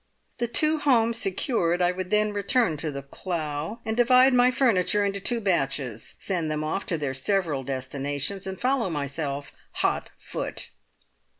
The 0.39 0.47
two 0.47 0.79
homes 0.79 1.19
secured, 1.19 1.79
I 1.79 1.91
would 1.91 2.09
then 2.09 2.33
return 2.33 2.75
to 2.77 2.89
The 2.89 3.03
Clough, 3.03 3.81
and 3.85 3.95
divide 3.95 4.33
my 4.33 4.49
furniture 4.49 5.05
into 5.05 5.19
two 5.19 5.39
batches, 5.39 6.15
send 6.17 6.49
them 6.49 6.63
off 6.63 6.87
to 6.87 6.97
their 6.97 7.13
several 7.13 7.61
destinations, 7.63 8.47
and 8.47 8.59
follow 8.59 8.89
myself, 8.89 9.51
hot 9.73 10.09
foot. 10.17 10.71